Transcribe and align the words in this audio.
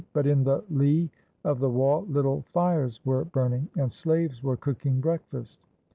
But 0.13 0.25
in 0.25 0.43
the 0.43 0.63
lee 0.71 1.11
of 1.43 1.59
the 1.59 1.69
wall 1.69 2.07
little 2.09 2.41
fires 2.53 2.99
were 3.05 3.25
burning, 3.25 3.67
and 3.77 3.91
slaves 3.91 4.41
were 4.41 4.57
cooking 4.57 4.99
breakfast. 4.99 5.59